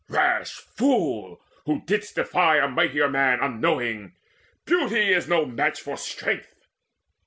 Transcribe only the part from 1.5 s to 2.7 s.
who didst defy a